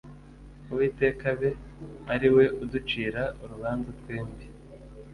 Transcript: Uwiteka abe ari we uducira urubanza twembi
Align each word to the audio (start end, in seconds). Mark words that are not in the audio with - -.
Uwiteka 0.71 1.23
abe 1.33 1.49
ari 2.13 2.27
we 2.35 2.45
uducira 2.63 3.21
urubanza 3.41 3.89
twembi 3.99 4.45